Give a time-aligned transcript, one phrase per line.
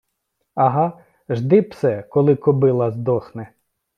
[0.55, 0.97] ага
[1.29, 3.53] жди, псе, коли кобила здохне